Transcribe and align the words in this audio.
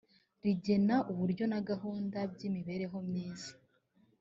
rigena 0.43 0.95
uburyo 1.11 1.43
na 1.51 1.59
gahunda 1.69 2.17
by 2.31 2.41
imibereho 2.47 2.97
myiza 3.09 3.51